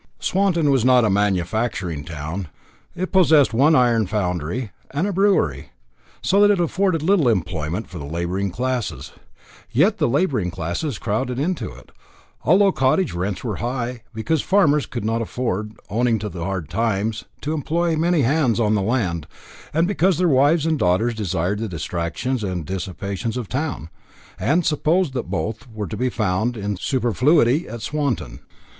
[0.19, 2.47] Swanton was not a manufacturing town.
[2.95, 5.73] It possessed one iron foundry and a brewery,
[6.23, 9.11] so that it afforded little employment for the labouring classes,
[9.69, 11.91] yet the labouring classes crowded into it,
[12.43, 16.67] although cottage rents were high, because the farmers could not afford, owing to the hard
[16.67, 19.27] times, to employ many hands on the land,
[19.71, 23.87] and because their wives and daughters desired the distractions and dissipations of a town,
[24.39, 28.39] and supposed that both were to be found in superfluity at Swanton.